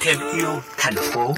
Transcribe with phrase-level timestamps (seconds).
[0.00, 1.34] Thêm yêu thành phố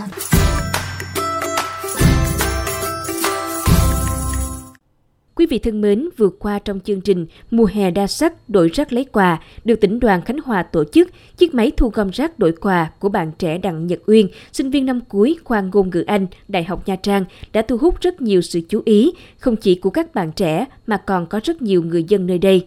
[5.34, 8.92] Quý vị thân mến, vừa qua trong chương trình Mùa hè đa sắc đổi rác
[8.92, 12.52] lấy quà được tỉnh đoàn Khánh Hòa tổ chức, chiếc máy thu gom rác đổi
[12.52, 16.26] quà của bạn trẻ Đặng Nhật Uyên, sinh viên năm cuối khoa ngôn ngữ Anh,
[16.48, 19.90] Đại học Nha Trang đã thu hút rất nhiều sự chú ý, không chỉ của
[19.90, 22.66] các bạn trẻ mà còn có rất nhiều người dân nơi đây.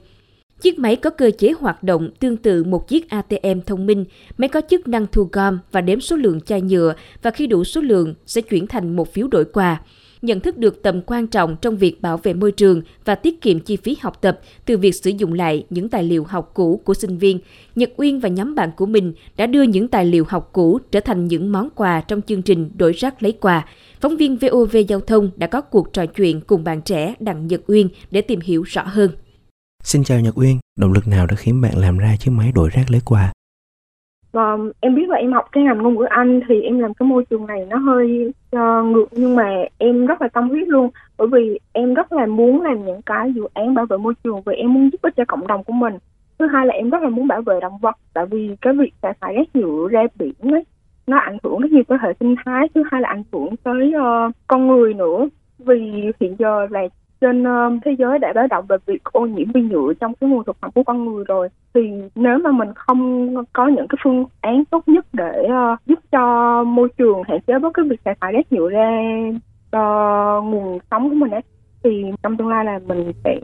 [0.66, 4.06] Chiếc máy có cơ chế hoạt động tương tự một chiếc ATM thông minh.
[4.38, 7.64] Máy có chức năng thu gom và đếm số lượng chai nhựa và khi đủ
[7.64, 9.82] số lượng sẽ chuyển thành một phiếu đổi quà
[10.22, 13.60] nhận thức được tầm quan trọng trong việc bảo vệ môi trường và tiết kiệm
[13.60, 16.94] chi phí học tập từ việc sử dụng lại những tài liệu học cũ của
[16.94, 17.40] sinh viên,
[17.76, 21.00] Nhật Uyên và nhóm bạn của mình đã đưa những tài liệu học cũ trở
[21.00, 23.66] thành những món quà trong chương trình Đổi rác lấy quà.
[24.02, 27.62] Phóng viên VOV Giao thông đã có cuộc trò chuyện cùng bạn trẻ Đặng Nhật
[27.68, 29.12] Uyên để tìm hiểu rõ hơn.
[29.86, 32.70] Xin chào Nhật Uyên, động lực nào đã khiến bạn làm ra chiếc máy đổi
[32.70, 33.32] rác lấy quà?
[34.32, 37.08] và em biết là em học cái ngành ngôn ngữ Anh thì em làm cái
[37.08, 40.90] môi trường này nó hơi uh, ngược nhưng mà em rất là tâm huyết luôn.
[41.18, 44.42] Bởi vì em rất là muốn làm những cái dự án bảo vệ môi trường
[44.46, 45.94] vì em muốn giúp ích cho cộng đồng của mình.
[46.40, 48.94] Thứ hai là em rất là muốn bảo vệ động vật tại vì cái việc
[49.02, 50.64] xả thải rác nhựa ra biển ấy
[51.08, 53.94] nó ảnh hưởng rất nhiều tới hệ sinh thái thứ hai là ảnh hưởng tới
[53.98, 55.30] uh, con người nữa.
[55.60, 56.82] Vì hiện giờ là
[57.26, 60.30] trên uh, thế giới đã báo động về việc ô nhiễm vi nhựa trong cái
[60.30, 61.50] nguồn thực phẩm của con người rồi.
[61.74, 61.82] Thì
[62.16, 66.64] nếu mà mình không có những cái phương án tốt nhất để uh, giúp cho
[66.64, 68.90] môi trường hạn chế bớt cái việc xả thải rác nhựa ra
[69.78, 71.42] uh, nguồn sống của mình ấy
[71.84, 73.40] thì trong tương lai là mình sẽ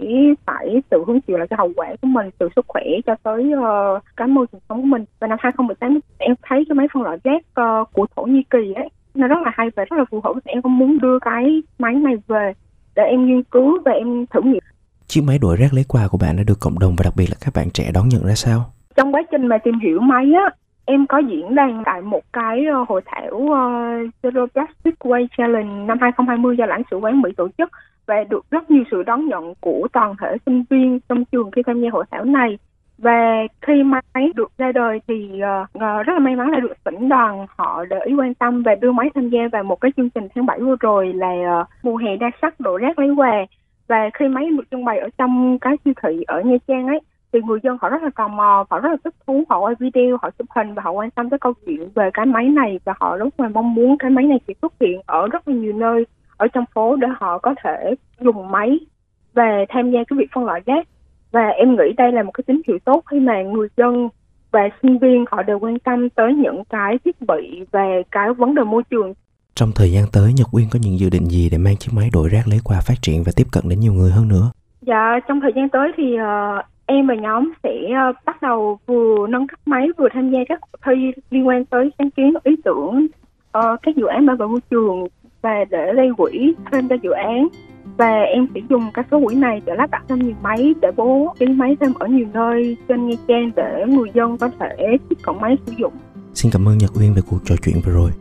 [0.45, 3.53] phải tự hứng chịu lại cái hậu quả của mình từ sức khỏe cho tới
[3.53, 5.05] uh, cái môi trường sống của mình.
[5.19, 8.73] Và năm 2018 em thấy cái máy phân loại rác uh, của thổ nhĩ kỳ
[8.75, 11.63] ấy nó rất là hay và rất là phù hợp em không muốn đưa cái
[11.79, 12.53] máy này về
[12.95, 14.64] để em nghiên cứu và em thử nghiệm.
[15.08, 17.28] Chiếc máy đổi rác lấy quà của bạn đã được cộng đồng và đặc biệt
[17.30, 18.66] là các bạn trẻ đón nhận ra sao?
[18.95, 20.50] Trong quá trình mà tìm hiểu máy á,
[20.86, 23.52] em có diễn đàn tại một cái uh, hội thảo uh,
[24.23, 27.69] Zero Plastic Waste Challenge năm 2020 do lãnh sự quán Mỹ tổ chức
[28.06, 31.62] và được rất nhiều sự đón nhận của toàn thể sinh viên trong trường khi
[31.68, 32.57] tham gia hội thảo này
[33.01, 37.09] và khi máy được ra đời thì uh, rất là may mắn là được tỉnh
[37.09, 40.09] đoàn họ để ý quan tâm và đưa máy tham gia vào một cái chương
[40.09, 43.45] trình tháng 7 vừa rồi là uh, mùa hè đa sắc đổ rác lấy quà.
[43.88, 47.00] Và khi máy được trưng bày ở trong cái siêu thị ở Nha Trang ấy
[47.34, 49.75] thì người dân họ rất là tò mò họ rất là thích thú họ quay
[49.79, 52.79] video họ chụp hình và họ quan tâm tới câu chuyện về cái máy này.
[52.85, 55.53] Và họ rất là mong muốn cái máy này sẽ xuất hiện ở rất là
[55.53, 56.06] nhiều nơi
[56.38, 58.79] ở trong phố để họ có thể dùng máy
[59.33, 60.88] về tham gia cái việc phân loại rác
[61.31, 64.09] và em nghĩ đây là một cái tín hiệu tốt khi mà người dân
[64.52, 68.56] và sinh viên họ đều quan tâm tới những cái thiết bị về cái vấn
[68.56, 69.14] đề môi trường.
[69.56, 72.09] Trong thời gian tới, Nhật Uyên có những dự định gì để mang chiếc máy
[72.14, 74.52] đổi rác lấy quà phát triển và tiếp cận đến nhiều người hơn nữa?
[74.81, 77.69] Dạ, trong thời gian tới thì uh, em và nhóm sẽ
[78.09, 81.66] uh, bắt đầu vừa nâng cấp máy vừa tham gia các cuộc thi liên quan
[81.66, 83.08] tới sáng kiến ý tưởng
[83.58, 85.08] uh, các dự án bảo vệ môi trường
[85.42, 87.48] và để gây quỹ thêm cho dự án
[87.97, 90.92] và em sẽ dùng các số quỹ này để lắp đặt thêm nhiều máy, để
[90.97, 94.97] bố trí máy thêm ở nhiều nơi trên Nha Trang để người dân có thể
[95.09, 95.94] tiếp cận máy sử dụng.
[96.34, 98.12] Xin cảm ơn Nhật Uyên về cuộc trò chuyện vừa rồi.